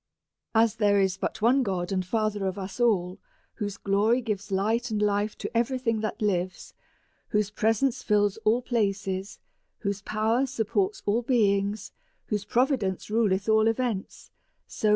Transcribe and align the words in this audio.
As 0.55 0.77
there 0.77 0.99
is 0.99 1.15
but 1.17 1.43
one 1.43 1.61
God 1.61 1.91
and 1.91 2.03
Father 2.03 2.47
of 2.47 2.57
us 2.57 2.79
all, 2.79 3.19
whose 3.57 3.77
glory 3.77 4.19
gives 4.19 4.51
light 4.51 4.89
and 4.89 4.99
life 4.99 5.37
to 5.37 5.55
every 5.55 5.77
thing 5.77 5.99
that 6.01 6.23
lives, 6.23 6.73
whose 7.27 7.51
presence 7.51 8.01
fills 8.01 8.37
all 8.37 8.63
places, 8.63 9.37
whose 9.81 10.01
power 10.01 10.47
supports 10.47 11.03
all 11.05 11.21
beings, 11.21 11.91
whose 12.25 12.45
providence 12.45 13.11
ruleth 13.11 13.47
all 13.47 13.67
events; 13.67 14.31
so 14.31 14.31
DEVOUT 14.31 14.39
AND 14.39 14.79
HOLY 14.79 14.89
LIFE. 14.89 14.89